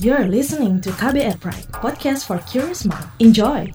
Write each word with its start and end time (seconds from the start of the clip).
You're 0.00 0.32
listening 0.32 0.80
to 0.80 0.96
KBR 0.96 1.36
Pride, 1.44 1.68
podcast 1.76 2.24
for 2.24 2.40
curious 2.48 2.88
mind. 2.88 3.04
Enjoy! 3.20 3.68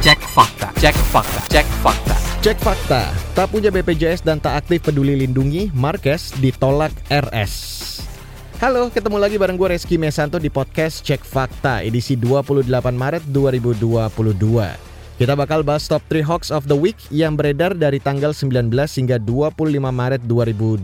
Cek 0.00 0.20
fakta, 0.32 0.72
cek 0.80 0.96
fakta, 1.12 1.40
cek 1.52 1.68
fakta. 1.84 2.16
Cek 2.40 2.56
fakta, 2.64 3.12
tak 3.36 3.52
punya 3.52 3.68
BPJS 3.68 4.24
dan 4.24 4.40
tak 4.40 4.64
aktif 4.64 4.88
peduli 4.88 5.20
lindungi, 5.20 5.68
Marquez 5.76 6.32
ditolak 6.40 6.96
RS. 7.12 7.76
Halo, 8.58 8.90
ketemu 8.90 9.22
lagi 9.22 9.38
bareng 9.38 9.54
gue 9.54 9.70
Reski 9.70 9.94
Mesanto 10.02 10.34
di 10.34 10.50
podcast 10.50 11.06
Cek 11.06 11.22
Fakta 11.22 11.78
edisi 11.78 12.18
28 12.18 12.66
Maret 12.90 13.22
2022. 13.30 14.34
Kita 15.14 15.38
bakal 15.38 15.62
bahas 15.62 15.86
top 15.86 16.02
3 16.10 16.26
hoax 16.26 16.50
of 16.50 16.66
the 16.66 16.74
week 16.74 16.98
yang 17.14 17.38
beredar 17.38 17.70
dari 17.70 18.02
tanggal 18.02 18.34
19 18.34 18.74
hingga 18.74 19.22
25 19.22 19.62
Maret 19.78 20.26
2022. 20.26 20.82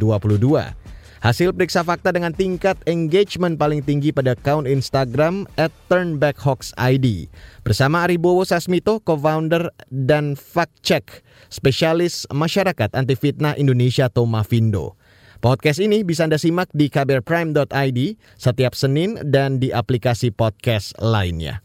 Hasil 1.19 1.51
periksa 1.51 1.83
fakta 1.83 2.15
dengan 2.15 2.31
tingkat 2.31 2.79
engagement 2.87 3.59
paling 3.59 3.83
tinggi 3.83 4.15
pada 4.15 4.39
account 4.39 4.71
Instagram 4.71 5.43
at 5.59 5.75
turnbackhoaxid. 5.91 7.27
Bersama 7.67 8.07
Aribowo 8.07 8.47
Sasmito, 8.47 9.03
co-founder 9.03 9.75
dan 9.91 10.39
fact-check 10.39 11.27
spesialis 11.51 12.23
masyarakat 12.31 12.95
anti 12.95 13.19
fitnah 13.19 13.59
Indonesia 13.59 14.07
Tomavindo. 14.07 14.95
Podcast 15.45 15.77
ini 15.77 16.01
bisa 16.01 16.25
Anda 16.25 16.41
simak 16.41 16.73
di 16.73 16.89
kbrprime.id 16.89 18.17
setiap 18.41 18.73
Senin 18.73 19.21
dan 19.29 19.61
di 19.61 19.69
aplikasi 19.77 20.33
podcast 20.33 20.97
lainnya. 20.97 21.61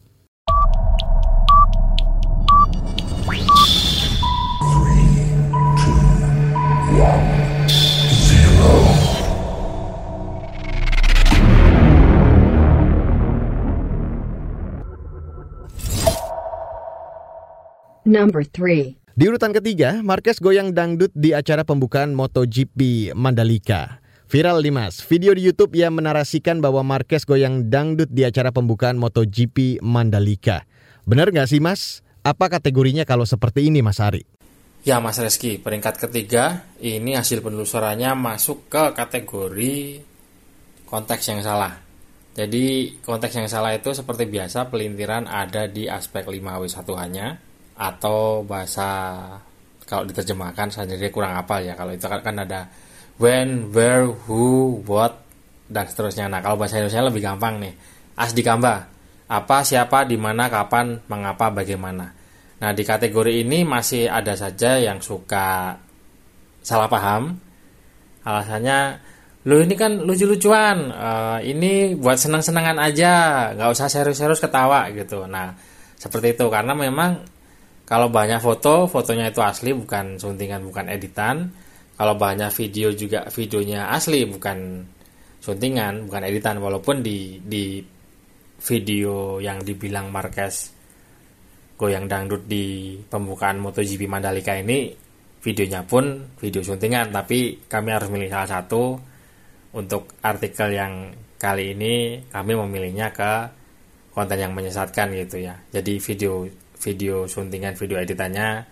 Number 18.04 18.44
3. 18.44 19.00
Di 19.20 19.28
urutan 19.28 19.52
ketiga, 19.52 20.00
Marquez 20.00 20.40
goyang 20.40 20.72
dangdut 20.72 21.12
di 21.12 21.36
acara 21.36 21.60
pembukaan 21.60 22.16
MotoGP 22.16 23.12
Mandalika. 23.12 24.00
Viral 24.32 24.64
nih 24.64 24.72
mas, 24.72 25.04
video 25.04 25.36
di 25.36 25.44
Youtube 25.44 25.76
yang 25.76 25.92
menarasikan 25.92 26.64
bahwa 26.64 26.80
Marquez 26.80 27.28
goyang 27.28 27.68
dangdut 27.68 28.08
di 28.08 28.24
acara 28.24 28.48
pembukaan 28.48 28.96
MotoGP 28.96 29.84
Mandalika. 29.84 30.64
Bener 31.04 31.28
nggak 31.36 31.52
sih 31.52 31.60
mas? 31.60 32.00
Apa 32.24 32.48
kategorinya 32.48 33.04
kalau 33.04 33.28
seperti 33.28 33.68
ini 33.68 33.84
mas 33.84 34.00
Ari? 34.00 34.24
Ya 34.88 35.04
Mas 35.04 35.20
Reski, 35.20 35.60
peringkat 35.60 36.00
ketiga 36.00 36.64
ini 36.80 37.12
hasil 37.12 37.44
penelusurannya 37.44 38.16
masuk 38.16 38.72
ke 38.72 38.96
kategori 38.96 40.00
konteks 40.88 41.28
yang 41.28 41.44
salah. 41.44 41.76
Jadi 42.32 42.96
konteks 43.04 43.36
yang 43.36 43.52
salah 43.52 43.76
itu 43.76 43.92
seperti 43.92 44.24
biasa 44.24 44.72
pelintiran 44.72 45.28
ada 45.28 45.68
di 45.68 45.92
aspek 45.92 46.24
5W1 46.24 46.88
hanya 46.96 47.49
atau 47.80 48.44
bahasa 48.44 49.16
kalau 49.88 50.04
diterjemahkan 50.04 50.84
jadi 50.84 51.08
kurang 51.08 51.32
apa 51.40 51.64
ya 51.64 51.72
kalau 51.72 51.96
itu 51.96 52.04
kan, 52.04 52.20
kan 52.20 52.36
ada 52.44 52.68
when, 53.16 53.72
where, 53.72 54.04
who, 54.28 54.84
what 54.84 55.24
dan 55.72 55.88
seterusnya. 55.88 56.28
Nah 56.28 56.44
kalau 56.44 56.60
bahasa 56.60 56.76
Indonesia 56.76 57.08
lebih 57.08 57.24
gampang 57.24 57.56
nih. 57.56 57.74
As 58.20 58.36
dikamba 58.36 58.90
apa, 59.30 59.62
siapa, 59.62 60.02
di 60.04 60.18
mana, 60.18 60.50
kapan, 60.50 60.98
mengapa, 61.06 61.54
bagaimana. 61.54 62.10
Nah, 62.60 62.70
di 62.74 62.82
kategori 62.82 63.46
ini 63.46 63.62
masih 63.62 64.10
ada 64.10 64.34
saja 64.34 64.74
yang 64.76 64.98
suka 64.98 65.78
salah 66.60 66.90
paham. 66.90 67.38
Alasannya, 68.26 68.98
lu 69.46 69.62
ini 69.62 69.78
kan 69.78 70.02
lucu-lucuan, 70.02 70.90
uh, 70.90 71.38
ini 71.40 71.94
buat 71.94 72.18
senang-senangan 72.18 72.82
aja, 72.82 73.12
nggak 73.54 73.70
usah 73.70 73.86
serius-serius 73.86 74.42
ketawa 74.42 74.90
gitu. 74.92 75.24
Nah, 75.30 75.54
seperti 75.94 76.34
itu 76.34 76.50
karena 76.50 76.74
memang 76.74 77.22
kalau 77.90 78.06
banyak 78.06 78.38
foto, 78.38 78.86
fotonya 78.86 79.34
itu 79.34 79.42
asli 79.42 79.74
bukan 79.74 80.14
suntingan, 80.14 80.62
bukan 80.62 80.86
editan. 80.94 81.50
Kalau 81.98 82.14
banyak 82.14 82.54
video 82.54 82.94
juga 82.94 83.26
videonya 83.34 83.90
asli 83.90 84.22
bukan 84.30 84.86
suntingan, 85.42 86.06
bukan 86.06 86.22
editan. 86.22 86.62
Walaupun 86.62 87.02
di 87.02 87.42
di 87.42 87.82
video 88.62 89.42
yang 89.42 89.58
dibilang 89.66 90.06
Marquez 90.14 90.70
goyang 91.74 92.06
dangdut 92.06 92.46
di 92.46 92.94
pembukaan 93.10 93.58
MotoGP 93.58 94.06
Mandalika 94.06 94.54
ini 94.54 94.92
videonya 95.40 95.82
pun 95.82 96.36
video 96.36 96.60
syutingan 96.60 97.08
tapi 97.08 97.64
kami 97.64 97.88
harus 97.88 98.12
milih 98.12 98.28
salah 98.28 98.60
satu 98.60 99.00
untuk 99.72 100.20
artikel 100.20 100.76
yang 100.76 101.08
kali 101.40 101.72
ini 101.72 102.20
kami 102.28 102.52
memilihnya 102.52 103.08
ke 103.16 103.32
konten 104.12 104.36
yang 104.36 104.52
menyesatkan 104.52 105.08
gitu 105.16 105.40
ya 105.40 105.56
jadi 105.72 105.96
video 105.96 106.44
video 106.80 107.28
syutingan 107.28 107.76
video 107.76 108.00
editannya 108.00 108.64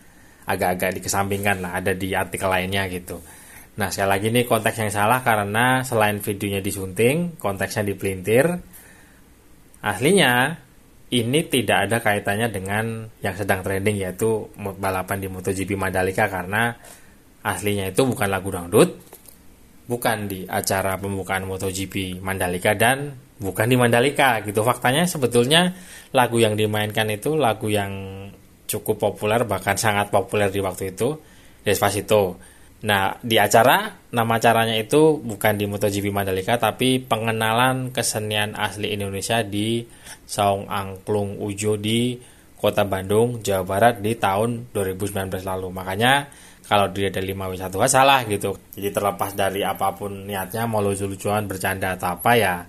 agak-agak 0.49 0.99
dikesampingkan 1.01 1.61
lah 1.61 1.77
ada 1.79 1.93
di 1.93 2.17
artikel 2.17 2.49
lainnya 2.49 2.89
gitu. 2.89 3.21
Nah 3.79 3.93
sekali 3.93 4.11
lagi 4.11 4.27
ini 4.33 4.43
konteks 4.49 4.81
yang 4.81 4.91
salah 4.91 5.21
karena 5.23 5.85
selain 5.87 6.19
videonya 6.19 6.65
disunting 6.65 7.39
konteksnya 7.39 7.87
dipelintir 7.87 8.59
aslinya 9.79 10.59
ini 11.09 11.41
tidak 11.49 11.89
ada 11.89 11.97
kaitannya 12.05 12.49
dengan 12.53 13.09
yang 13.25 13.33
sedang 13.33 13.65
trending 13.65 13.97
yaitu 13.97 14.51
balapan 14.77 15.17
di 15.25 15.29
MotoGP 15.31 15.73
Mandalika 15.79 16.29
karena 16.29 16.77
aslinya 17.41 17.89
itu 17.89 18.05
bukan 18.05 18.29
lagu 18.29 18.53
dangdut, 18.53 18.91
bukan 19.89 20.29
di 20.29 20.45
acara 20.45 21.01
pembukaan 21.01 21.49
MotoGP 21.49 22.21
Mandalika 22.21 22.77
dan 22.77 23.17
bukan 23.39 23.67
di 23.71 23.77
Mandalika 23.79 24.43
gitu. 24.43 24.63
Faktanya 24.67 25.07
sebetulnya 25.07 25.75
lagu 26.15 26.39
yang 26.43 26.59
dimainkan 26.59 27.09
itu 27.11 27.39
lagu 27.39 27.71
yang 27.71 27.93
cukup 28.69 29.01
populer 29.01 29.49
bahkan 29.49 29.79
sangat 29.81 30.13
populer 30.13 30.53
di 30.53 30.61
waktu 30.61 30.93
itu, 30.93 31.17
Despacito. 31.65 32.37
Nah, 32.79 33.19
di 33.19 33.35
acara 33.43 33.91
nama 34.15 34.39
acaranya 34.39 34.79
itu 34.79 35.19
bukan 35.19 35.59
di 35.59 35.67
MotoGP 35.67 36.15
Mandalika 36.15 36.63
tapi 36.63 37.03
pengenalan 37.03 37.91
kesenian 37.91 38.55
asli 38.55 38.95
Indonesia 38.95 39.43
di 39.43 39.83
Saung 40.23 40.71
Angklung 40.71 41.43
Ujo 41.43 41.75
di 41.75 42.15
Kota 42.55 42.87
Bandung, 42.87 43.43
Jawa 43.43 43.67
Barat 43.67 43.95
di 43.99 44.15
tahun 44.15 44.71
2019 44.71 45.43
lalu. 45.43 45.75
Makanya 45.75 46.31
kalau 46.69 46.87
dia 46.95 47.11
ada 47.11 47.19
5W1 47.19 47.75
salah 47.91 48.21
gitu. 48.29 48.55
Jadi 48.79 48.91
terlepas 48.95 49.35
dari 49.35 49.67
apa 49.67 49.95
pun 49.99 50.29
niatnya 50.29 50.71
mau 50.71 50.79
lucu-lucuan 50.79 51.51
bercanda 51.51 51.99
atau 51.99 52.15
apa 52.15 52.33
ya, 52.39 52.63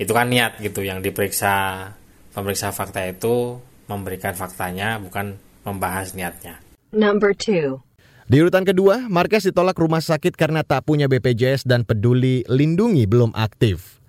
itu 0.00 0.10
kan 0.10 0.26
niat 0.26 0.58
gitu 0.58 0.82
yang 0.82 1.00
diperiksa 1.00 1.88
pemeriksa 2.34 2.74
fakta 2.74 3.06
itu 3.06 3.62
memberikan 3.86 4.34
faktanya 4.34 4.98
bukan 4.98 5.38
membahas 5.62 6.12
niatnya. 6.12 6.60
Number 6.90 7.34
2. 7.34 7.78
Di 8.24 8.40
urutan 8.40 8.64
kedua, 8.64 9.04
Marquez 9.12 9.44
ditolak 9.44 9.76
rumah 9.76 10.00
sakit 10.00 10.32
karena 10.32 10.64
tak 10.64 10.88
punya 10.88 11.12
BPJS 11.12 11.68
dan 11.68 11.84
peduli 11.84 12.40
lindungi 12.48 13.04
belum 13.04 13.36
aktif. 13.36 14.00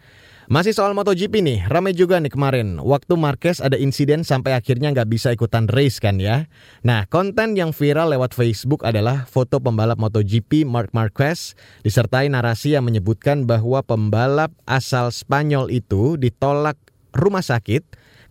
Masih 0.45 0.78
soal 0.78 0.94
MotoGP 0.94 1.41
nih, 1.41 1.59
ramai 1.66 1.97
juga 1.97 2.22
nih 2.22 2.29
kemarin. 2.29 2.78
Waktu 2.78 3.17
Marquez 3.17 3.57
ada 3.57 3.81
insiden 3.81 4.22
sampai 4.22 4.53
akhirnya 4.53 4.94
nggak 4.94 5.09
bisa 5.09 5.33
ikutan 5.33 5.66
race 5.66 5.97
kan 5.97 6.22
ya. 6.22 6.45
Nah, 6.85 7.09
konten 7.09 7.57
yang 7.57 7.73
viral 7.73 8.13
lewat 8.13 8.38
Facebook 8.38 8.85
adalah 8.85 9.25
foto 9.25 9.57
pembalap 9.57 9.97
MotoGP 9.97 10.61
Mark 10.69 10.94
Marquez 10.94 11.57
disertai 11.81 12.29
narasi 12.29 12.78
yang 12.78 12.85
menyebutkan 12.85 13.50
bahwa 13.50 13.81
pembalap 13.81 14.53
asal 14.69 15.09
Spanyol 15.09 15.73
itu 15.73 16.14
ditolak 16.14 16.78
rumah 17.17 17.41
sakit 17.41 17.81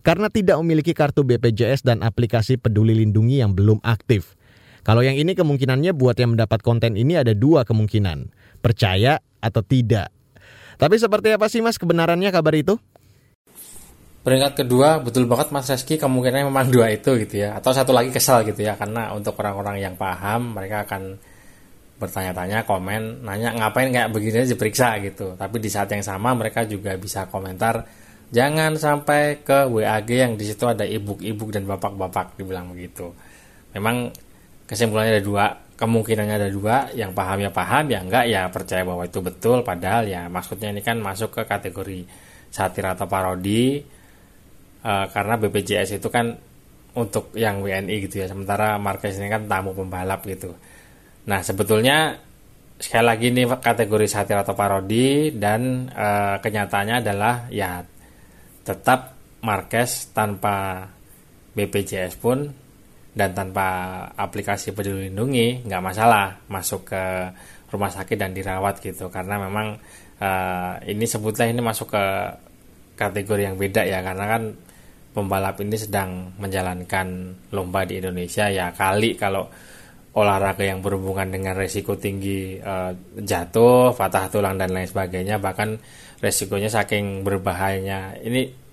karena 0.07 0.31
tidak 0.31 0.55
memiliki 0.63 0.95
kartu 0.95 1.27
BPJS 1.27 1.83
dan 1.83 1.99
aplikasi 1.99 2.55
peduli 2.55 2.95
lindungi 2.95 3.43
yang 3.43 3.51
belum 3.51 3.83
aktif. 3.83 4.39
Kalau 4.87 5.03
yang 5.03 5.19
ini 5.19 5.35
kemungkinannya 5.35 5.91
buat 5.91 6.15
yang 6.15 6.39
mendapat 6.39 6.63
konten 6.63 6.95
ini 6.95 7.19
ada 7.19 7.35
dua 7.35 7.67
kemungkinan. 7.67 8.31
Percaya 8.63 9.19
atau 9.43 9.59
tidak. 9.67 10.15
Tapi 10.75 10.95
seperti 10.99 11.35
apa 11.35 11.47
sih 11.47 11.63
mas 11.63 11.79
kebenarannya 11.79 12.29
kabar 12.31 12.55
itu? 12.55 12.75
Peringkat 14.25 14.65
kedua 14.65 14.97
betul 15.05 15.29
banget 15.29 15.53
Mas 15.53 15.69
Reski 15.69 16.01
kemungkinannya 16.01 16.49
memang 16.49 16.73
dua 16.73 16.89
itu 16.89 17.13
gitu 17.21 17.45
ya. 17.45 17.53
Atau 17.61 17.77
satu 17.77 17.93
lagi 17.93 18.09
kesal 18.09 18.41
gitu 18.41 18.65
ya 18.65 18.73
karena 18.73 19.13
untuk 19.13 19.37
orang-orang 19.37 19.77
yang 19.85 19.93
paham 19.93 20.57
mereka 20.57 20.81
akan 20.89 21.21
bertanya-tanya, 21.95 22.67
komen, 22.67 23.23
nanya 23.23 23.55
ngapain 23.55 23.87
kayak 23.93 24.09
begini 24.11 24.41
aja 24.41 24.57
diperiksa 24.57 24.97
gitu. 25.05 25.37
Tapi 25.37 25.61
di 25.61 25.69
saat 25.69 25.93
yang 25.93 26.01
sama 26.01 26.33
mereka 26.33 26.65
juga 26.65 26.97
bisa 26.97 27.29
komentar 27.29 27.85
jangan 28.33 28.73
sampai 28.75 29.45
ke 29.45 29.69
WAG 29.69 30.09
yang 30.09 30.33
di 30.33 30.49
situ 30.49 30.65
ada 30.65 30.83
ibu-ibu 30.83 31.45
dan 31.53 31.69
bapak-bapak 31.69 32.33
dibilang 32.41 32.73
begitu. 32.73 33.13
Memang 33.77 34.09
kesimpulannya 34.65 35.21
ada 35.21 35.23
dua 35.23 35.45
kemungkinannya 35.75 36.35
ada 36.39 36.49
dua 36.49 36.87
yang 36.95 37.11
paham 37.11 37.43
ya 37.43 37.51
paham 37.51 37.85
ya 37.91 37.99
enggak 37.99 38.25
ya 38.31 38.47
percaya 38.47 38.83
bahwa 38.87 39.03
itu 39.03 39.19
betul. 39.19 39.61
Padahal 39.61 40.07
ya 40.07 40.27
maksudnya 40.31 40.71
ini 40.71 40.79
kan 40.79 40.99
masuk 41.03 41.35
ke 41.35 41.41
kategori 41.43 42.07
satir 42.51 42.87
atau 42.87 43.05
parodi. 43.05 43.83
Uh, 44.85 45.09
karena 45.09 45.33
BPJS 45.41 45.97
itu 45.97 46.13
kan 46.13 46.29
untuk 46.95 47.33
yang 47.35 47.59
WNI 47.59 47.95
gitu 48.07 48.23
ya. 48.23 48.27
Sementara 48.31 48.79
Marquez 48.79 49.19
ini 49.19 49.27
kan 49.27 49.49
tamu 49.49 49.75
pembalap 49.75 50.23
gitu. 50.23 50.55
Nah 51.27 51.41
sebetulnya 51.43 52.15
sekali 52.75 53.05
lagi 53.07 53.25
ini 53.31 53.43
kategori 53.47 54.07
satir 54.07 54.37
atau 54.39 54.55
parodi 54.55 55.31
dan 55.35 55.89
uh, 55.91 56.37
kenyataannya 56.39 56.95
adalah 57.03 57.47
ya 57.51 57.83
tetap 58.63 59.15
Marquez 59.43 60.11
tanpa 60.11 60.87
BPJS 61.55 62.19
pun 62.19 62.64
dan 63.15 63.31
tanpa 63.31 63.67
aplikasi 64.19 64.75
peduli 64.75 65.07
lindungi 65.07 65.63
nggak 65.63 65.79
masalah 65.81 66.35
masuk 66.51 66.91
ke 66.91 67.03
rumah 67.71 67.87
sakit 67.87 68.19
dan 68.19 68.35
dirawat 68.35 68.83
gitu. 68.83 69.07
Karena 69.07 69.39
memang 69.39 69.79
uh, 70.19 70.73
ini 70.83 71.07
sebutlah 71.07 71.47
ini 71.47 71.63
masuk 71.63 71.95
ke 71.95 72.05
kategori 72.99 73.41
yang 73.47 73.55
beda 73.55 73.87
ya. 73.87 74.03
Karena 74.03 74.25
kan 74.27 74.43
pembalap 75.15 75.63
ini 75.63 75.79
sedang 75.79 76.35
menjalankan 76.35 77.07
lomba 77.55 77.87
di 77.87 78.03
Indonesia. 78.03 78.51
Ya 78.51 78.75
kali 78.75 79.15
kalau 79.15 79.47
olahraga 80.15 80.63
yang 80.63 80.79
berhubungan 80.79 81.27
dengan 81.27 81.55
resiko 81.55 81.95
tinggi 81.95 82.59
uh, 82.59 82.91
jatuh, 83.15 83.95
patah 83.95 84.27
tulang 84.27 84.59
dan 84.59 84.75
lain 84.75 84.87
sebagainya 84.87 85.39
bahkan 85.39 85.79
resikonya 86.19 86.67
saking 86.67 87.23
berbahayanya. 87.23 88.19
Ini 88.19 88.67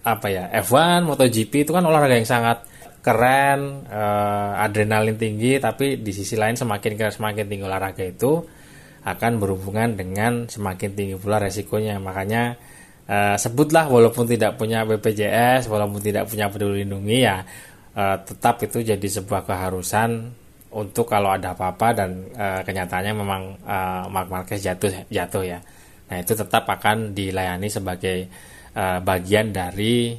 apa 0.00 0.32
ya 0.32 0.48
F1 0.64 1.04
MotoGP 1.04 1.68
itu 1.68 1.72
kan 1.76 1.84
olahraga 1.84 2.16
yang 2.16 2.28
sangat 2.28 2.69
keren 3.00 3.88
uh, 3.88 4.60
adrenalin 4.60 5.16
tinggi 5.16 5.56
tapi 5.56 6.04
di 6.04 6.12
sisi 6.12 6.36
lain 6.36 6.56
semakin 6.56 6.92
keren 7.00 7.14
semakin 7.14 7.44
tinggi 7.48 7.64
olahraga 7.64 8.04
itu 8.04 8.44
akan 9.00 9.40
berhubungan 9.40 9.96
dengan 9.96 10.44
semakin 10.44 10.92
tinggi 10.92 11.16
pula 11.16 11.40
resikonya. 11.40 11.96
Makanya 11.96 12.56
uh, 13.08 13.36
sebutlah 13.40 13.88
walaupun 13.88 14.28
tidak 14.28 14.60
punya 14.60 14.84
BPJS, 14.84 15.72
walaupun 15.72 16.04
tidak 16.04 16.28
punya 16.28 16.52
peduli 16.52 16.84
lindungi 16.84 17.18
ya 17.24 17.40
uh, 17.96 18.16
tetap 18.22 18.62
itu 18.62 18.82
jadi 18.84 19.08
sebuah 19.20 19.46
keharusan 19.46 20.10
untuk 20.70 21.10
kalau 21.10 21.34
ada 21.34 21.58
apa-apa 21.58 21.88
dan 21.96 22.10
uh, 22.38 22.62
kenyataannya 22.62 23.12
memang 23.14 23.42
uh, 23.66 24.04
Mark 24.06 24.30
Marquez 24.30 24.62
jatuh 24.62 25.10
jatuh 25.10 25.42
ya. 25.42 25.58
Nah, 26.10 26.16
itu 26.18 26.34
tetap 26.34 26.66
akan 26.66 27.14
dilayani 27.14 27.70
sebagai 27.70 28.26
uh, 28.74 28.98
bagian 29.02 29.50
dari 29.50 30.14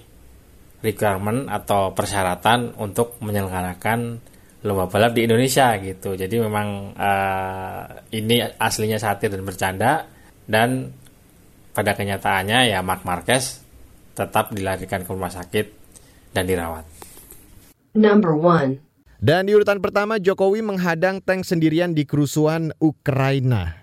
requirement 0.81 1.49
atau 1.49 1.93
persyaratan 1.93 2.77
untuk 2.81 3.17
menyelenggarakan 3.21 4.21
lomba 4.61 4.85
balap 4.89 5.17
di 5.17 5.25
Indonesia 5.25 5.73
gitu. 5.81 6.13
Jadi 6.13 6.35
memang 6.37 6.93
uh, 6.93 7.81
ini 8.13 8.45
aslinya 8.61 9.01
satir 9.01 9.33
dan 9.33 9.41
bercanda 9.41 10.05
dan 10.45 10.93
pada 11.73 11.97
kenyataannya 11.97 12.69
ya 12.69 12.79
Mark 12.85 13.07
Marquez 13.07 13.63
tetap 14.13 14.53
dilarikan 14.53 15.01
ke 15.01 15.09
rumah 15.09 15.33
sakit 15.33 15.65
dan 16.35 16.45
dirawat. 16.45 16.85
Number 17.97 18.35
one. 18.37 18.83
Dan 19.21 19.45
di 19.45 19.53
urutan 19.53 19.77
pertama 19.77 20.17
Jokowi 20.17 20.65
menghadang 20.65 21.21
tank 21.21 21.45
sendirian 21.45 21.93
di 21.93 22.09
kerusuhan 22.09 22.73
Ukraina. 22.81 23.80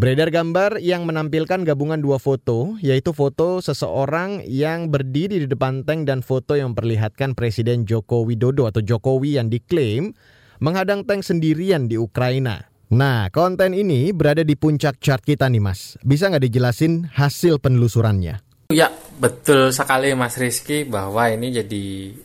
Beredar 0.00 0.32
gambar 0.32 0.80
yang 0.80 1.04
menampilkan 1.04 1.60
gabungan 1.60 2.00
dua 2.00 2.16
foto, 2.16 2.80
yaitu 2.80 3.12
foto 3.12 3.60
seseorang 3.60 4.40
yang 4.48 4.88
berdiri 4.88 5.44
di 5.44 5.48
depan 5.52 5.84
tank 5.84 6.08
dan 6.08 6.24
foto 6.24 6.56
yang 6.56 6.72
memperlihatkan 6.72 7.36
Presiden 7.36 7.84
Joko 7.84 8.24
Widodo 8.24 8.64
atau 8.64 8.80
Jokowi 8.80 9.36
yang 9.36 9.52
diklaim 9.52 10.16
menghadang 10.56 11.04
tank 11.04 11.20
sendirian 11.20 11.84
di 11.84 12.00
Ukraina. 12.00 12.64
Nah, 12.96 13.28
konten 13.28 13.76
ini 13.76 14.16
berada 14.16 14.40
di 14.40 14.56
puncak 14.56 15.04
chart 15.04 15.20
kita 15.20 15.52
nih 15.52 15.60
mas. 15.60 16.00
Bisa 16.00 16.32
nggak 16.32 16.48
dijelasin 16.48 17.12
hasil 17.12 17.60
penelusurannya? 17.60 18.40
Ya, 18.72 18.88
betul 19.20 19.68
sekali 19.68 20.16
Mas 20.16 20.40
Rizky 20.40 20.88
bahwa 20.88 21.28
ini 21.28 21.52
jadi 21.52 22.16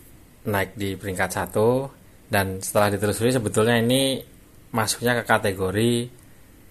naik 0.47 0.79
di 0.79 0.95
peringkat 0.95 1.27
satu 1.27 1.91
dan 2.31 2.63
setelah 2.63 2.95
ditelusuri 2.95 3.35
sebetulnya 3.35 3.83
ini 3.83 4.23
masuknya 4.71 5.19
ke 5.19 5.27
kategori 5.27 6.23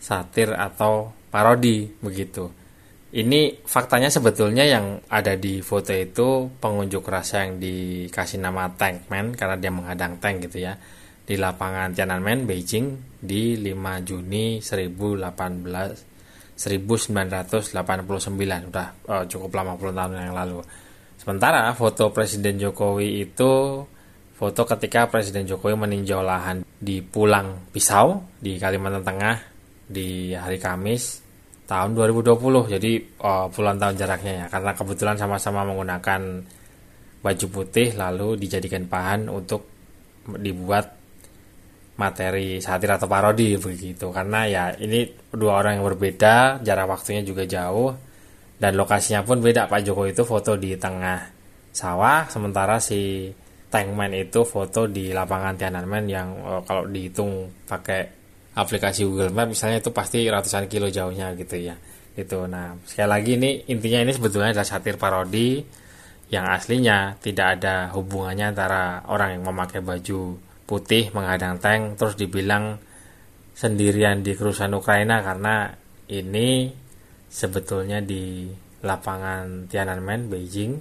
satir 0.05 0.53
atau 0.53 1.17
parodi 1.33 1.89
begitu. 2.05 2.53
Ini 3.15 3.65
faktanya 3.65 4.13
sebetulnya 4.13 4.69
yang 4.69 5.01
ada 5.09 5.33
di 5.39 5.65
foto 5.65 5.97
itu 5.97 6.51
pengunjuk 6.61 7.09
rasa 7.09 7.47
yang 7.47 7.63
dikasih 7.63 8.43
nama 8.43 8.69
Tankman 8.75 9.39
karena 9.39 9.57
dia 9.57 9.73
menghadang 9.73 10.19
tank 10.19 10.51
gitu 10.51 10.67
ya 10.67 10.75
di 11.25 11.41
lapangan 11.41 11.97
Tiananmen 11.97 12.45
Beijing 12.45 13.17
di 13.23 13.57
5 13.57 14.05
Juni 14.05 14.61
18 14.61 16.13
1989 16.55 18.71
udah 18.71 18.89
oh, 19.11 19.25
cukup 19.27 19.51
lama 19.59 19.75
puluh 19.75 19.95
tahun 19.95 20.31
yang 20.31 20.37
lalu. 20.37 20.63
Sementara 21.19 21.73
foto 21.75 22.11
Presiden 22.11 22.59
Jokowi 22.61 23.27
itu 23.27 23.85
foto 24.35 24.63
ketika 24.67 25.07
Presiden 25.07 25.47
Jokowi 25.47 25.79
meninjau 25.79 26.23
lahan 26.23 26.65
di 26.67 27.03
Pulang 27.03 27.71
Pisau 27.71 28.23
di 28.39 28.59
Kalimantan 28.59 29.05
Tengah 29.07 29.54
di 29.85 30.33
hari 30.33 30.57
Kamis 30.57 31.25
tahun 31.65 31.97
2020 31.97 32.77
jadi 32.77 32.93
oh, 33.25 33.49
puluhan 33.49 33.79
tahun 33.81 33.95
jaraknya 33.97 34.33
ya. 34.45 34.47
Karena 34.53 34.71
kebetulan 34.77 35.17
sama-sama 35.17 35.65
menggunakan 35.65 36.21
baju 37.25 37.47
putih 37.49 37.97
lalu 37.97 38.37
dijadikan 38.37 38.85
bahan 38.85 39.33
untuk 39.33 39.65
dibuat 40.37 40.93
materi 41.97 42.61
satir 42.61 42.91
atau 42.93 43.09
parodi 43.09 43.57
begitu. 43.57 44.13
Karena 44.13 44.45
ya 44.45 44.65
ini 44.77 45.09
dua 45.33 45.65
orang 45.65 45.81
yang 45.81 45.87
berbeda 45.89 46.61
jarak 46.61 46.91
waktunya 46.91 47.25
juga 47.25 47.49
jauh 47.49 47.97
dan 48.61 48.77
lokasinya 48.77 49.25
pun 49.25 49.41
beda. 49.41 49.71
Pak 49.71 49.81
Jokowi 49.89 50.13
itu 50.13 50.23
foto 50.27 50.57
di 50.61 50.77
tengah 50.77 51.33
sawah 51.75 52.29
sementara 52.31 52.79
si 52.79 53.33
Tankman 53.73 54.15
itu 54.15 54.47
foto 54.47 54.87
di 54.87 55.11
lapangan 55.11 55.59
Tiananmen 55.59 56.05
yang 56.07 56.29
oh, 56.45 56.63
kalau 56.63 56.87
dihitung 56.87 57.51
pakai 57.67 58.24
aplikasi 58.55 59.03
Google 59.03 59.35
Map 59.35 59.51
misalnya 59.51 59.83
itu 59.83 59.91
pasti 59.91 60.23
ratusan 60.31 60.71
kilo 60.71 60.87
jauhnya 60.89 61.35
gitu 61.35 61.59
ya. 61.59 61.75
Itu 62.15 62.47
nah 62.47 62.79
sekali 62.87 63.11
lagi 63.11 63.31
ini 63.35 63.51
intinya 63.67 64.07
ini 64.07 64.13
sebetulnya 64.15 64.55
adalah 64.55 64.69
satir 64.69 64.95
parodi 64.95 65.59
yang 66.31 66.47
aslinya 66.47 67.19
tidak 67.19 67.61
ada 67.61 67.91
hubungannya 67.93 68.55
antara 68.55 69.03
orang 69.11 69.39
yang 69.39 69.43
memakai 69.51 69.83
baju 69.83 70.39
putih 70.65 71.13
menghadang 71.13 71.61
tank 71.61 72.01
terus 72.01 72.17
dibilang 72.17 72.81
sendirian 73.55 74.25
di 74.25 74.33
kerusuhan 74.35 74.73
Ukraina 74.75 75.21
karena 75.21 75.75
ini 76.11 76.71
sebetulnya 77.29 78.01
di 78.01 78.49
lapangan 78.87 79.67
Tiananmen 79.67 80.31
Beijing 80.31 80.73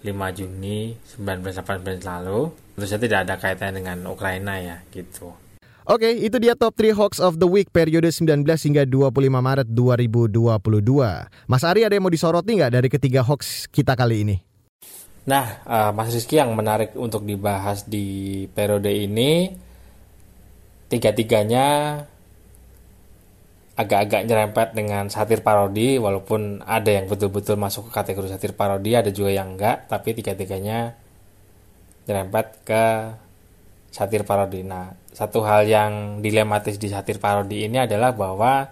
5 0.00 0.38
Juni 0.38 0.96
1989 0.96 2.00
lalu. 2.06 2.40
Tentu 2.78 2.86
saja 2.88 3.02
tidak 3.02 3.20
ada 3.28 3.34
kaitannya 3.36 3.84
dengan 3.84 3.98
Ukraina 4.08 4.56
ya 4.56 4.80
gitu 4.88 5.49
Oke, 5.90 6.06
itu 6.06 6.38
dia 6.38 6.54
top 6.54 6.78
3 6.78 6.94
hoax 6.94 7.18
of 7.18 7.42
the 7.42 7.50
week 7.50 7.74
periode 7.74 8.06
19 8.06 8.46
hingga 8.46 8.86
25 8.86 9.10
Maret 9.26 9.66
2022. 9.74 10.30
Mas 11.50 11.66
Ari 11.66 11.82
ada 11.82 11.98
yang 11.98 12.06
mau 12.06 12.14
disoroti 12.14 12.54
nggak 12.54 12.78
dari 12.78 12.86
ketiga 12.86 13.26
hoax 13.26 13.66
kita 13.66 13.98
kali 13.98 14.22
ini? 14.22 14.36
Nah, 15.26 15.66
uh, 15.66 15.90
Mas 15.90 16.14
Rizky 16.14 16.38
yang 16.38 16.54
menarik 16.54 16.94
untuk 16.94 17.26
dibahas 17.26 17.90
di 17.90 18.46
periode 18.54 18.86
ini, 18.94 19.50
tiga-tiganya 20.86 21.98
agak-agak 23.74 24.30
nyerempet 24.30 24.68
dengan 24.78 25.10
satir 25.10 25.42
parodi, 25.42 25.98
walaupun 25.98 26.62
ada 26.70 26.86
yang 26.86 27.10
betul-betul 27.10 27.58
masuk 27.58 27.90
ke 27.90 27.98
kategori 27.98 28.30
satir 28.30 28.54
parodi, 28.54 28.94
ada 28.94 29.10
juga 29.10 29.34
yang 29.34 29.58
enggak, 29.58 29.90
tapi 29.90 30.14
tiga-tiganya 30.14 30.94
nyerempet 32.06 32.46
ke 32.62 32.84
satir 33.90 34.22
parodi. 34.22 34.62
Nah, 34.62 34.88
satu 35.10 35.42
hal 35.42 35.66
yang 35.66 36.22
dilematis 36.22 36.78
di 36.78 36.86
satir 36.86 37.18
parodi 37.18 37.66
ini 37.66 37.82
adalah 37.82 38.14
bahwa 38.14 38.64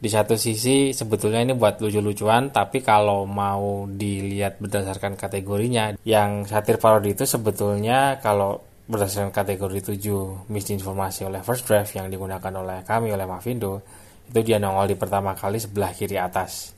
di 0.00 0.08
satu 0.08 0.32
sisi 0.32 0.96
sebetulnya 0.96 1.44
ini 1.44 1.52
buat 1.52 1.76
lucu-lucuan 1.76 2.48
tapi 2.48 2.80
kalau 2.80 3.28
mau 3.28 3.84
dilihat 3.84 4.56
berdasarkan 4.56 5.12
kategorinya 5.12 6.00
yang 6.08 6.48
satir 6.48 6.80
parodi 6.80 7.12
itu 7.12 7.28
sebetulnya 7.28 8.16
kalau 8.16 8.64
berdasarkan 8.88 9.28
kategori 9.28 9.92
7 10.00 10.48
misinformasi 10.48 11.28
oleh 11.28 11.44
First 11.44 11.68
Draft 11.68 11.92
yang 11.92 12.08
digunakan 12.08 12.48
oleh 12.48 12.80
kami 12.80 13.12
oleh 13.12 13.28
Mavindo 13.28 13.84
itu 14.32 14.40
dia 14.40 14.56
nongol 14.56 14.88
di 14.88 14.96
pertama 14.96 15.36
kali 15.36 15.60
sebelah 15.60 15.92
kiri 15.92 16.16
atas 16.16 16.72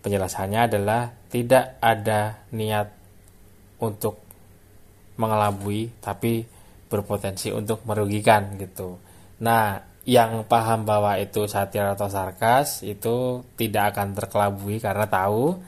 penjelasannya 0.00 0.60
adalah 0.64 1.12
tidak 1.28 1.76
ada 1.76 2.48
niat 2.56 2.88
untuk 3.84 4.29
mengelabui 5.20 5.92
tapi 6.00 6.48
berpotensi 6.88 7.52
untuk 7.52 7.84
merugikan 7.84 8.56
gitu. 8.56 8.96
Nah, 9.44 9.78
yang 10.08 10.48
paham 10.48 10.88
bahwa 10.88 11.20
itu 11.20 11.44
satir 11.44 11.84
atau 11.84 12.08
sarkas 12.08 12.80
itu 12.82 13.44
tidak 13.54 13.94
akan 13.94 14.16
terkelabui 14.16 14.80
karena 14.80 15.06
tahu 15.06 15.60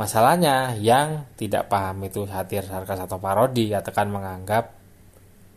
masalahnya 0.00 0.74
yang 0.80 1.28
tidak 1.36 1.68
paham 1.68 2.02
itu 2.08 2.24
satir, 2.24 2.64
sarkas 2.64 3.04
atau 3.04 3.20
parodi 3.20 3.70
atau 3.76 3.92
kan 3.92 4.08
menganggap 4.08 4.72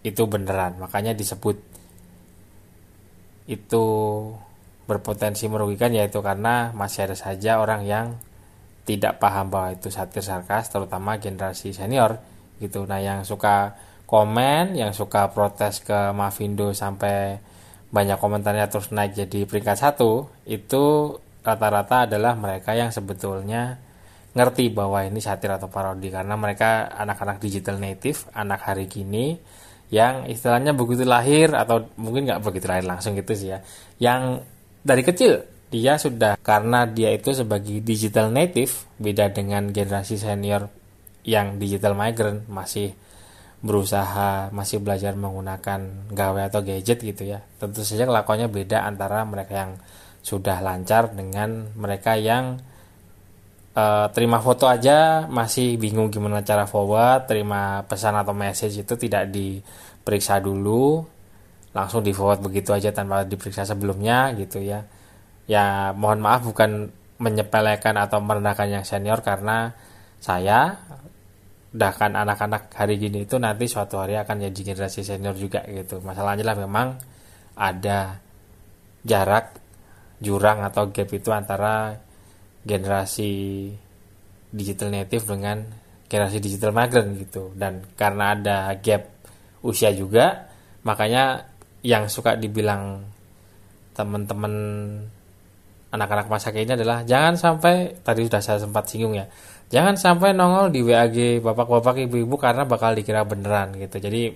itu 0.04 0.24
beneran. 0.28 0.78
Makanya 0.78 1.16
disebut 1.16 1.58
itu 3.50 3.86
berpotensi 4.86 5.48
merugikan 5.48 5.94
yaitu 5.96 6.20
karena 6.20 6.76
masih 6.76 7.10
ada 7.10 7.18
saja 7.18 7.62
orang 7.62 7.88
yang 7.88 8.20
tidak 8.84 9.22
paham 9.22 9.48
bahwa 9.54 9.78
itu 9.78 9.94
satir 9.94 10.26
sarkas 10.26 10.68
terutama 10.74 11.16
generasi 11.22 11.72
senior 11.72 12.18
gitu. 12.62 12.86
Nah 12.86 13.02
yang 13.02 13.26
suka 13.26 13.74
komen 14.06 14.78
yang 14.78 14.94
suka 14.94 15.32
protes 15.34 15.82
ke 15.82 16.14
Mavindo 16.14 16.76
sampai 16.78 17.40
banyak 17.92 18.22
komentarnya 18.22 18.72
terus 18.72 18.94
naik 18.94 19.18
jadi 19.18 19.44
peringkat 19.50 19.78
satu 19.80 20.30
itu 20.48 21.16
rata-rata 21.44 22.08
adalah 22.08 22.38
mereka 22.38 22.72
yang 22.78 22.94
sebetulnya 22.94 23.82
ngerti 24.32 24.72
bahwa 24.72 25.04
ini 25.04 25.20
satir 25.20 25.52
atau 25.52 25.68
parodi. 25.68 26.14
Karena 26.14 26.38
mereka 26.38 26.88
anak-anak 26.94 27.42
digital 27.42 27.82
native 27.82 28.30
anak 28.38 28.62
hari 28.64 28.86
gini 28.86 29.36
yang 29.92 30.24
istilahnya 30.24 30.72
begitu 30.72 31.04
lahir 31.04 31.52
atau 31.52 31.84
mungkin 32.00 32.24
nggak 32.24 32.42
begitu 32.48 32.66
lahir 32.72 32.88
langsung 32.88 33.12
gitu 33.20 33.36
sih 33.36 33.52
ya 33.52 33.60
yang 34.00 34.40
dari 34.82 35.04
kecil 35.04 35.44
dia 35.68 36.00
sudah 36.00 36.40
karena 36.40 36.88
dia 36.88 37.12
itu 37.12 37.36
sebagai 37.36 37.84
digital 37.84 38.32
native 38.32 38.88
beda 38.98 39.36
dengan 39.36 39.68
generasi 39.76 40.16
senior 40.16 40.72
yang 41.28 41.62
digital 41.62 41.94
migrant 41.94 42.46
masih 42.50 42.94
berusaha 43.62 44.50
masih 44.50 44.82
belajar 44.82 45.14
menggunakan 45.14 46.10
gawe 46.10 46.42
atau 46.50 46.66
gadget 46.66 46.98
gitu 47.06 47.30
ya. 47.30 47.46
Tentu 47.62 47.86
saja 47.86 48.10
kelakuannya 48.10 48.50
beda 48.50 48.90
antara 48.90 49.22
mereka 49.22 49.54
yang 49.54 49.72
sudah 50.26 50.62
lancar 50.62 51.14
dengan 51.14 51.70
mereka 51.78 52.18
yang 52.18 52.58
uh, 53.78 54.10
terima 54.14 54.42
foto 54.42 54.66
aja 54.66 55.30
masih 55.30 55.78
bingung 55.78 56.10
gimana 56.10 56.42
cara 56.42 56.66
forward 56.66 57.26
terima 57.30 57.86
pesan 57.86 58.18
atau 58.18 58.34
message 58.34 58.82
itu 58.82 58.94
tidak 58.98 59.30
diperiksa 59.30 60.42
dulu 60.42 61.06
langsung 61.72 62.02
di 62.04 62.12
forward 62.12 62.42
begitu 62.44 62.74
aja 62.74 62.90
tanpa 62.92 63.24
diperiksa 63.24 63.64
sebelumnya 63.64 64.34
gitu 64.36 64.58
ya. 64.58 64.84
Ya 65.46 65.94
mohon 65.94 66.18
maaf 66.18 66.46
bukan 66.50 66.90
menyepelekan 67.22 67.94
atau 68.02 68.18
merendahkan 68.18 68.68
yang 68.74 68.86
senior 68.86 69.22
karena 69.22 69.78
saya 70.22 70.78
bahkan 71.72 72.14
anak-anak 72.14 72.76
hari 72.76 73.00
gini 73.00 73.24
itu 73.24 73.40
nanti 73.40 73.66
suatu 73.66 73.98
hari 73.98 74.20
akan 74.20 74.52
jadi 74.52 74.76
generasi 74.76 75.02
senior 75.02 75.34
juga 75.34 75.66
gitu. 75.66 76.04
Masalahnya 76.04 76.46
lah 76.46 76.58
memang 76.60 76.88
ada 77.56 78.20
jarak 79.02 79.58
jurang 80.22 80.62
atau 80.62 80.94
gap 80.94 81.10
itu 81.10 81.34
antara 81.34 81.98
generasi 82.62 83.32
digital 84.54 84.94
native 84.94 85.26
dengan 85.26 85.66
generasi 86.06 86.38
digital 86.44 86.76
migrant 86.76 87.18
gitu. 87.18 87.50
Dan 87.56 87.82
karena 87.98 88.38
ada 88.38 88.58
gap 88.78 89.10
usia 89.66 89.90
juga 89.96 90.52
makanya 90.86 91.50
yang 91.82 92.06
suka 92.12 92.38
dibilang 92.38 93.02
teman-teman 93.98 94.54
anak-anak 95.92 96.28
masa 96.32 96.56
kini 96.56 96.72
adalah 96.72 97.04
jangan 97.04 97.36
sampai 97.36 98.00
tadi 98.00 98.24
sudah 98.24 98.42
saya 98.42 98.60
sempat 98.64 98.88
singgung 98.88 99.12
ya 99.12 99.28
jangan 99.72 99.96
sampai 99.96 100.36
nongol 100.36 100.70
di 100.70 100.84
WAG 100.84 101.40
bapak-bapak 101.40 102.06
ibu-ibu 102.06 102.36
karena 102.36 102.68
bakal 102.68 102.92
dikira 102.94 103.24
beneran 103.24 103.74
gitu. 103.80 103.98
Jadi 103.98 104.36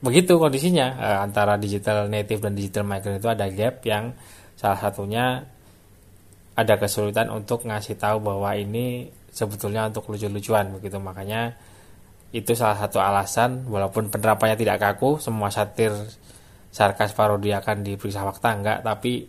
begitu 0.00 0.38
kondisinya 0.38 0.86
eh, 0.96 1.18
antara 1.20 1.58
digital 1.58 2.06
native 2.06 2.40
dan 2.40 2.54
digital 2.54 2.86
migrant 2.86 3.18
itu 3.18 3.28
ada 3.28 3.46
gap 3.50 3.82
yang 3.82 4.14
salah 4.54 4.78
satunya 4.78 5.42
ada 6.54 6.74
kesulitan 6.78 7.34
untuk 7.34 7.66
ngasih 7.66 7.98
tahu 7.98 8.22
bahwa 8.22 8.54
ini 8.54 9.10
sebetulnya 9.34 9.90
untuk 9.90 10.06
lucu-lucuan 10.06 10.70
begitu. 10.78 11.02
Makanya 11.02 11.58
itu 12.30 12.54
salah 12.54 12.78
satu 12.78 13.02
alasan 13.02 13.66
walaupun 13.66 14.10
penerapannya 14.10 14.54
tidak 14.54 14.78
kaku 14.78 15.18
semua 15.18 15.50
satir 15.50 15.90
sarkas 16.70 17.14
parodi 17.14 17.50
akan 17.50 17.82
diperiksa 17.82 18.22
fakta 18.22 18.54
enggak. 18.54 18.78
Tapi 18.86 19.26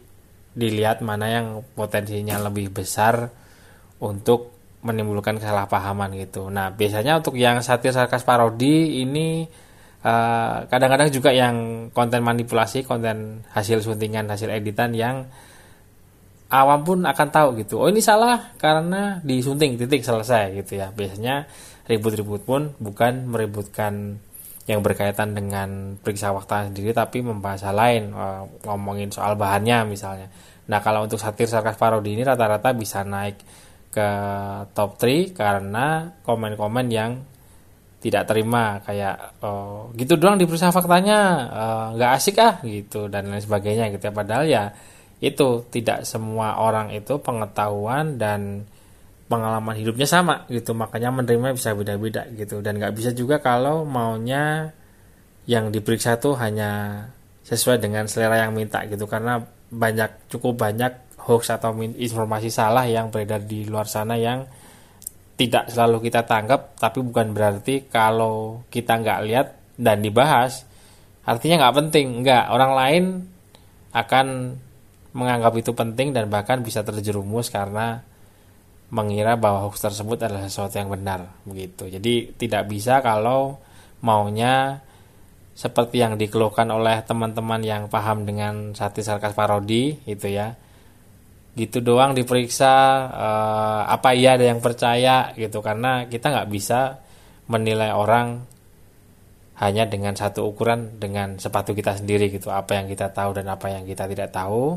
dilihat 0.55 1.01
mana 1.01 1.27
yang 1.27 1.47
potensinya 1.73 2.37
lebih 2.45 2.71
besar 2.71 3.27
untuk 3.99 4.54
menimbulkan 4.85 5.41
kesalahpahaman 5.41 6.13
gitu. 6.21 6.53
Nah, 6.53 6.69
biasanya 6.69 7.17
untuk 7.17 7.35
yang 7.35 7.59
satir 7.65 7.89
sarkas 7.89 8.21
parodi 8.21 9.01
ini 9.01 9.49
eh, 10.05 10.57
kadang-kadang 10.69 11.09
uh, 11.09 11.13
juga 11.13 11.33
yang 11.33 11.89
konten 11.89 12.21
manipulasi, 12.21 12.85
konten 12.85 13.41
hasil 13.49 13.81
suntingan, 13.81 14.29
hasil 14.29 14.53
editan 14.53 14.93
yang 14.93 15.25
awam 16.53 16.85
pun 16.85 16.99
akan 17.01 17.27
tahu 17.33 17.47
gitu. 17.65 17.81
Oh 17.81 17.89
ini 17.89 18.05
salah 18.05 18.53
karena 18.61 19.19
disunting 19.25 19.81
titik 19.81 20.05
selesai 20.05 20.53
gitu 20.61 20.77
ya. 20.77 20.93
Biasanya 20.93 21.49
ribut-ribut 21.89 22.45
pun 22.45 22.77
bukan 22.77 23.25
meributkan 23.25 24.21
yang 24.65 24.81
berkaitan 24.81 25.37
dengan 25.37 25.93
periksa 26.01 26.33
waktu 26.33 26.73
sendiri 26.73 26.89
tapi 26.89 27.21
membahas 27.21 27.65
hal 27.69 27.77
lain 27.77 28.03
eh, 28.13 28.43
ngomongin 28.65 29.09
soal 29.09 29.33
bahannya 29.37 29.89
misalnya. 29.89 30.29
Nah 30.65 30.81
kalau 30.81 31.05
untuk 31.05 31.21
satir 31.21 31.45
sarkas 31.45 31.77
parodi 31.77 32.17
ini 32.17 32.25
rata-rata 32.25 32.73
bisa 32.73 33.05
naik 33.05 33.37
ke 33.95 34.09
top 34.75 34.99
3 34.99 35.31
karena 35.31 36.11
komen-komen 36.27 36.87
yang 36.91 37.23
tidak 38.03 38.29
terima 38.29 38.83
kayak 38.85 39.41
oh, 39.41 39.89
gitu 39.97 40.19
doang 40.19 40.37
diperiksa 40.37 40.69
faktanya 40.69 41.19
eh, 41.49 41.85
nggak 41.97 42.11
uh, 42.11 42.17
asik 42.19 42.37
ah 42.37 42.61
gitu 42.61 43.09
dan 43.09 43.31
lain 43.31 43.41
sebagainya 43.41 43.89
gitu 43.95 44.11
ya. 44.11 44.13
Padahal 44.13 44.43
ya 44.45 44.63
itu 45.23 45.65
tidak 45.73 46.05
semua 46.05 46.59
orang 46.61 46.93
itu 46.93 47.17
pengetahuan 47.17 48.21
dan 48.21 48.67
pengalaman 49.25 49.73
hidupnya 49.73 50.05
sama 50.05 50.45
gitu 50.53 50.77
makanya 50.77 51.09
menerima 51.09 51.57
bisa 51.57 51.73
beda-beda 51.73 52.29
gitu. 52.37 52.61
Dan 52.61 52.77
nggak 52.77 52.93
bisa 52.93 53.09
juga 53.15 53.41
kalau 53.41 53.87
maunya 53.87 54.69
yang 55.49 55.73
diperiksa 55.73 56.21
tuh 56.21 56.37
hanya 56.37 57.01
sesuai 57.45 57.81
dengan 57.81 58.05
selera 58.05 58.45
yang 58.45 58.53
minta 58.53 58.85
gitu 58.85 59.09
karena 59.09 59.41
banyak 59.69 60.29
cukup 60.29 60.61
banyak 60.61 60.93
hoax 61.25 61.49
atau 61.49 61.73
informasi 61.81 62.53
salah 62.53 62.85
yang 62.85 63.09
beredar 63.09 63.41
di 63.41 63.65
luar 63.65 63.89
sana 63.89 64.15
yang 64.15 64.45
tidak 65.35 65.67
selalu 65.67 66.07
kita 66.07 66.23
tangkap 66.23 66.77
tapi 66.79 67.03
bukan 67.03 67.35
berarti 67.35 67.89
kalau 67.91 68.63
kita 68.71 69.01
nggak 69.01 69.19
lihat 69.27 69.47
dan 69.75 69.99
dibahas 69.99 70.63
artinya 71.27 71.67
nggak 71.67 71.75
penting 71.81 72.07
nggak 72.23 72.43
orang 72.53 72.71
lain 72.71 73.03
akan 73.91 74.55
menganggap 75.15 75.55
itu 75.55 75.71
penting 75.71 76.11
dan 76.11 76.27
bahkan 76.27 76.59
bisa 76.59 76.83
terjerumus 76.83 77.47
karena 77.47 78.03
mengira 78.91 79.39
bahwa 79.39 79.65
hoax 79.65 79.81
tersebut 79.81 80.19
adalah 80.19 80.45
sesuatu 80.45 80.75
yang 80.77 80.91
benar 80.91 81.31
begitu. 81.47 81.87
Jadi 81.89 82.35
tidak 82.35 82.69
bisa 82.69 82.99
kalau 82.99 83.57
maunya 84.03 84.83
seperti 85.55 86.03
yang 86.03 86.19
dikeluhkan 86.19 86.67
oleh 86.67 86.99
teman-teman 87.07 87.63
yang 87.63 87.87
paham 87.87 88.27
dengan 88.27 88.75
sati 88.75 88.99
sarkas 88.99 89.31
parodi 89.31 89.95
itu 90.03 90.27
ya 90.27 90.51
gitu 91.55 91.79
doang 91.79 92.11
diperiksa 92.11 92.73
eh, 93.15 93.81
apa 93.87 94.11
iya 94.11 94.35
ada 94.35 94.45
yang 94.51 94.59
percaya 94.59 95.31
gitu. 95.39 95.63
Karena 95.63 96.05
kita 96.05 96.29
nggak 96.31 96.49
bisa 96.51 96.99
menilai 97.47 97.95
orang 97.95 98.43
hanya 99.55 99.87
dengan 99.87 100.11
satu 100.11 100.51
ukuran 100.51 100.99
dengan 100.99 101.39
sepatu 101.39 101.71
kita 101.71 101.95
sendiri 101.95 102.27
gitu. 102.27 102.51
Apa 102.51 102.75
yang 102.83 102.91
kita 102.91 103.09
tahu 103.15 103.39
dan 103.39 103.47
apa 103.47 103.71
yang 103.71 103.87
kita 103.87 104.03
tidak 104.11 104.35
tahu 104.35 104.75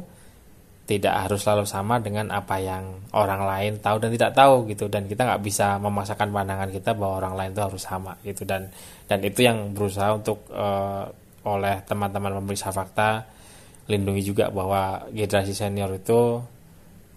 tidak 0.89 1.29
harus 1.29 1.45
selalu 1.45 1.69
sama 1.69 2.01
dengan 2.01 2.33
apa 2.33 2.57
yang 2.65 3.05
orang 3.13 3.45
lain 3.45 3.73
tahu 3.83 4.01
dan 4.01 4.11
tidak 4.15 4.33
tahu 4.39 4.71
gitu. 4.71 4.87
Dan 4.87 5.11
kita 5.11 5.27
nggak 5.27 5.43
bisa 5.43 5.83
memaksakan 5.83 6.31
pandangan 6.31 6.71
kita 6.71 6.95
bahwa 6.95 7.27
orang 7.27 7.35
lain 7.35 7.51
itu 7.59 7.63
harus 7.67 7.83
sama 7.83 8.15
gitu. 8.23 8.47
Dan 8.47 8.71
dan 9.11 9.19
itu 9.27 9.43
yang 9.43 9.75
berusaha 9.75 10.15
untuk 10.15 10.47
uh, 10.55 11.11
oleh 11.43 11.83
teman-teman 11.83 12.39
pemeriksa 12.39 12.71
fakta 12.71 13.27
lindungi 13.89 14.23
juga 14.23 14.53
bahwa 14.53 15.09
generasi 15.11 15.57
senior 15.57 15.91
itu 15.97 16.39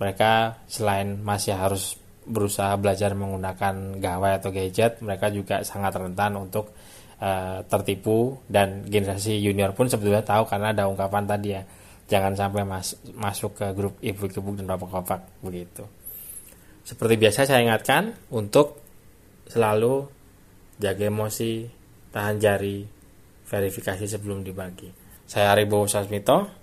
mereka 0.01 0.57
selain 0.65 1.21
masih 1.21 1.53
harus 1.53 2.01
berusaha 2.25 2.73
belajar 2.81 3.13
menggunakan 3.13 4.01
gawai 4.01 4.41
atau 4.41 4.49
gadget 4.49 4.97
mereka 5.05 5.29
juga 5.29 5.61
sangat 5.61 5.93
rentan 5.93 6.37
untuk 6.41 6.73
uh, 7.21 7.61
tertipu 7.69 8.41
dan 8.49 8.85
generasi 8.89 9.37
junior 9.37 9.77
pun 9.77 9.85
sebetulnya 9.85 10.25
tahu 10.25 10.49
karena 10.49 10.73
ada 10.73 10.89
ungkapan 10.89 11.29
tadi 11.29 11.49
ya 11.53 11.61
jangan 12.09 12.33
sampai 12.35 12.67
mas 12.67 12.97
masuk 13.15 13.55
ke 13.55 13.67
grup 13.71 13.95
ibu-ibu 14.03 14.59
dan 14.59 14.67
bapak-bapak 14.67 15.39
begitu. 15.39 15.87
Seperti 16.83 17.15
biasa 17.15 17.47
saya 17.47 17.63
ingatkan 17.63 18.11
untuk 18.35 18.83
selalu 19.47 20.11
jaga 20.75 21.07
emosi, 21.07 21.69
tahan 22.11 22.35
jari, 22.41 22.83
verifikasi 23.47 24.05
sebelum 24.11 24.43
dibagi. 24.43 24.91
Saya 25.23 25.55
Aribo 25.55 25.87
Sasmito, 25.87 26.60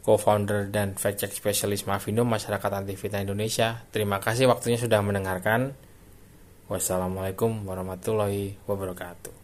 co-founder 0.00 0.72
dan 0.72 0.96
fact 0.96 1.20
check 1.20 1.32
specialist 1.32 1.84
Mavindo 1.84 2.24
Masyarakat 2.24 2.70
Anti 2.72 2.96
Fitnah 2.96 3.24
Indonesia. 3.24 3.84
Terima 3.92 4.18
kasih 4.18 4.48
waktunya 4.48 4.80
sudah 4.80 5.04
mendengarkan. 5.04 5.76
Wassalamualaikum 6.70 7.66
warahmatullahi 7.66 8.56
wabarakatuh. 8.64 9.34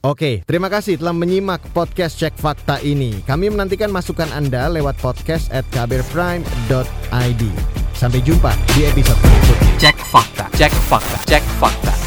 Oke, 0.00 0.40
terima 0.48 0.72
kasih 0.72 0.96
telah 0.96 1.12
menyimak 1.12 1.60
podcast 1.76 2.16
Cek 2.16 2.40
Fakta 2.40 2.80
ini. 2.80 3.20
Kami 3.20 3.52
menantikan 3.52 3.92
masukan 3.92 4.32
Anda 4.32 4.72
lewat 4.72 4.96
podcast 4.96 5.52
at 5.52 5.68
kabarprime.id. 5.76 7.42
Sampai 7.92 8.24
jumpa 8.24 8.56
di 8.72 8.88
episode 8.88 9.20
berikutnya. 9.20 9.72
Cek 9.76 9.96
Fakta, 10.08 10.48
Cek 10.56 10.72
Fakta, 10.88 11.16
Cek 11.28 11.44
Fakta. 11.60 11.99